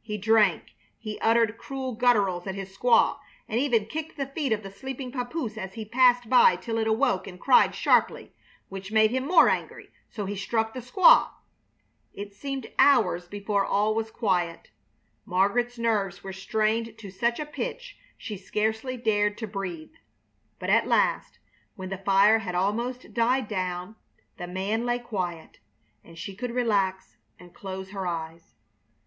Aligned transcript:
He 0.00 0.16
drank, 0.16 0.74
he 0.98 1.20
uttered 1.20 1.58
cruel 1.58 1.94
gutturals 1.94 2.46
at 2.46 2.54
his 2.54 2.74
squaw, 2.74 3.18
and 3.46 3.60
even 3.60 3.84
kicked 3.84 4.16
the 4.16 4.24
feet 4.24 4.50
of 4.50 4.62
the 4.62 4.70
sleeping 4.70 5.12
papoose 5.12 5.58
as 5.58 5.74
he 5.74 5.84
passed 5.84 6.30
by 6.30 6.56
till 6.56 6.78
it 6.78 6.86
awoke 6.86 7.26
and 7.26 7.38
cried 7.38 7.74
sharply, 7.74 8.32
which 8.70 8.90
made 8.90 9.10
him 9.10 9.26
more 9.26 9.50
angry, 9.50 9.90
so 10.08 10.24
he 10.24 10.34
struck 10.34 10.72
the 10.72 10.80
squaw. 10.80 11.32
It 12.14 12.32
seemed 12.32 12.72
hours 12.78 13.28
before 13.28 13.66
all 13.66 13.94
was 13.94 14.10
quiet. 14.10 14.70
Margaret's 15.26 15.76
nerves 15.78 16.24
were 16.24 16.32
strained 16.32 16.96
to 16.96 17.10
such 17.10 17.38
a 17.38 17.44
pitch 17.44 17.98
she 18.16 18.38
scarcely 18.38 18.96
dared 18.96 19.36
to 19.36 19.46
breathe, 19.46 19.92
but 20.58 20.70
at 20.70 20.86
last, 20.86 21.38
when 21.76 21.90
the 21.90 21.98
fire 21.98 22.38
had 22.38 22.54
almost 22.54 23.12
died 23.12 23.46
down, 23.46 23.96
the 24.38 24.46
man 24.46 24.86
lay 24.86 24.98
quiet, 25.00 25.58
and 26.02 26.16
she 26.16 26.34
could 26.34 26.52
relax 26.52 27.18
and 27.38 27.52
close 27.52 27.90
her 27.90 28.06
eyes. 28.06 28.54